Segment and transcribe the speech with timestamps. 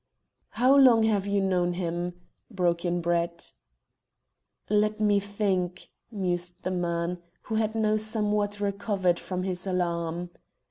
[0.57, 2.19] "How long have you known him?"
[2.49, 3.51] broke in Brett.
[4.67, 10.31] "Let me think," mused the man, who had now somewhat recovered from his alarm.